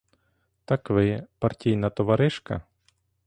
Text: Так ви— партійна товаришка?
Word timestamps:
Так 0.65 0.89
ви— 0.89 1.23
партійна 1.39 1.89
товаришка? 1.89 2.61